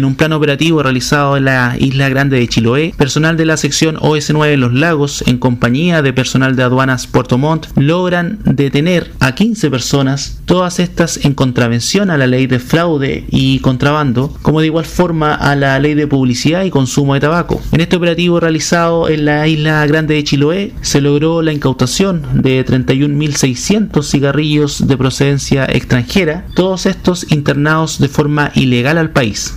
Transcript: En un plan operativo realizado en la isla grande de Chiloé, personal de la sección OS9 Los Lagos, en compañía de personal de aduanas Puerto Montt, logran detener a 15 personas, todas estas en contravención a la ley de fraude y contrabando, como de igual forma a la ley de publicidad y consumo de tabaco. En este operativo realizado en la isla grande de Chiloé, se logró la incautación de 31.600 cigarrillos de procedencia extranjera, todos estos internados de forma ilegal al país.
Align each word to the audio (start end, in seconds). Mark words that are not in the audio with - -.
En 0.00 0.06
un 0.06 0.14
plan 0.14 0.32
operativo 0.32 0.82
realizado 0.82 1.36
en 1.36 1.44
la 1.44 1.76
isla 1.78 2.08
grande 2.08 2.38
de 2.38 2.48
Chiloé, 2.48 2.94
personal 2.96 3.36
de 3.36 3.44
la 3.44 3.58
sección 3.58 3.96
OS9 3.96 4.56
Los 4.56 4.72
Lagos, 4.72 5.22
en 5.26 5.36
compañía 5.36 6.00
de 6.00 6.14
personal 6.14 6.56
de 6.56 6.62
aduanas 6.62 7.06
Puerto 7.06 7.36
Montt, 7.36 7.66
logran 7.76 8.38
detener 8.46 9.10
a 9.20 9.34
15 9.34 9.70
personas, 9.70 10.40
todas 10.46 10.78
estas 10.78 11.22
en 11.26 11.34
contravención 11.34 12.08
a 12.08 12.16
la 12.16 12.26
ley 12.26 12.46
de 12.46 12.60
fraude 12.60 13.26
y 13.28 13.58
contrabando, 13.58 14.34
como 14.40 14.60
de 14.60 14.68
igual 14.68 14.86
forma 14.86 15.34
a 15.34 15.54
la 15.54 15.78
ley 15.78 15.92
de 15.92 16.06
publicidad 16.06 16.64
y 16.64 16.70
consumo 16.70 17.12
de 17.12 17.20
tabaco. 17.20 17.60
En 17.70 17.82
este 17.82 17.96
operativo 17.96 18.40
realizado 18.40 19.06
en 19.10 19.26
la 19.26 19.46
isla 19.48 19.84
grande 19.84 20.14
de 20.14 20.24
Chiloé, 20.24 20.72
se 20.80 21.02
logró 21.02 21.42
la 21.42 21.52
incautación 21.52 22.22
de 22.32 22.64
31.600 22.64 24.02
cigarrillos 24.02 24.88
de 24.88 24.96
procedencia 24.96 25.66
extranjera, 25.66 26.46
todos 26.54 26.86
estos 26.86 27.30
internados 27.30 27.98
de 27.98 28.08
forma 28.08 28.50
ilegal 28.54 28.96
al 28.96 29.10
país. 29.10 29.56